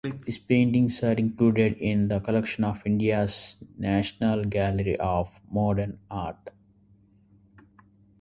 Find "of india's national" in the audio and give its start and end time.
2.63-4.43